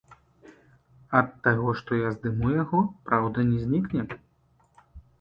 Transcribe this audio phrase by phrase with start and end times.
[1.19, 4.01] Ад таго, што я здыму яго, праўда не знікне!